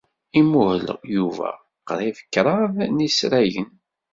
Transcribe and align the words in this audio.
Imuhel 0.39 0.85
Yuba 1.15 1.49
qrib 1.87 2.17
kraḍ 2.33 2.75
n 2.95 2.97
yisragen. 3.05 3.69